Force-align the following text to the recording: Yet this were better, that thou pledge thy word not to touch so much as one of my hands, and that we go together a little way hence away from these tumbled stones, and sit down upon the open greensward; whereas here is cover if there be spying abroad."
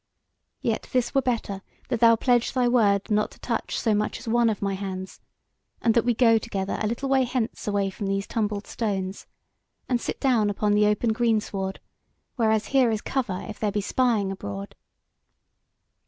Yet 0.61 0.89
this 0.93 1.13
were 1.13 1.21
better, 1.21 1.61
that 1.89 1.99
thou 1.99 2.15
pledge 2.15 2.53
thy 2.53 2.67
word 2.67 3.11
not 3.11 3.29
to 3.29 3.39
touch 3.39 3.77
so 3.79 3.93
much 3.93 4.17
as 4.19 4.27
one 4.27 4.49
of 4.49 4.59
my 4.59 4.73
hands, 4.73 5.21
and 5.79 5.93
that 5.93 6.05
we 6.05 6.15
go 6.15 6.39
together 6.39 6.79
a 6.81 6.87
little 6.87 7.07
way 7.07 7.23
hence 7.23 7.67
away 7.67 7.91
from 7.91 8.07
these 8.07 8.25
tumbled 8.25 8.65
stones, 8.65 9.27
and 9.87 10.01
sit 10.01 10.19
down 10.19 10.49
upon 10.49 10.73
the 10.73 10.87
open 10.87 11.13
greensward; 11.13 11.79
whereas 12.35 12.69
here 12.69 12.89
is 12.89 12.99
cover 12.99 13.45
if 13.47 13.59
there 13.59 13.71
be 13.71 13.79
spying 13.79 14.31
abroad." 14.31 14.73